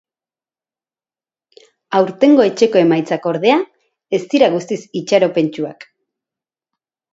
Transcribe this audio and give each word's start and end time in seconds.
Aurtengo 1.99 2.47
etxeko 2.53 2.81
emaitzak, 2.85 3.29
ordea, 3.33 3.59
ez 4.19 4.23
dira 4.33 4.51
guztiz 4.57 4.81
itxaropentsuak. 5.03 5.89